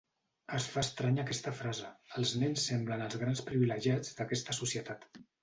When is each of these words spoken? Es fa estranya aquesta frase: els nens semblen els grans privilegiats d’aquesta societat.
Es 0.59 0.63
fa 0.75 0.83
estranya 0.85 1.21
aquesta 1.25 1.53
frase: 1.57 1.91
els 2.21 2.33
nens 2.45 2.65
semblen 2.71 3.05
els 3.09 3.19
grans 3.25 3.45
privilegiats 3.51 4.19
d’aquesta 4.21 4.59
societat. 4.63 5.09